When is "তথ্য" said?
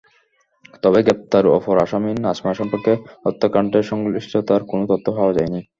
4.91-5.05